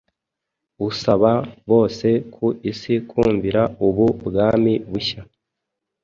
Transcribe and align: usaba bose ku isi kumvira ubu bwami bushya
usaba 0.87 1.31
bose 1.69 2.07
ku 2.33 2.45
isi 2.71 2.93
kumvira 3.09 3.61
ubu 3.87 4.05
bwami 4.25 4.73
bushya 4.89 5.21